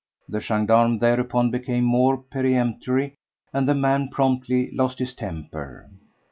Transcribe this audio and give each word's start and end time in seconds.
The 0.27 0.39
gendarme 0.39 0.97
thereupon 0.97 1.51
became 1.51 1.83
more 1.83 2.17
peremptory 2.17 3.13
and 3.53 3.67
the 3.67 3.75
man 3.75 4.07
promptly 4.07 4.71
lost 4.73 4.97
his 4.97 5.13
temper. 5.13 5.91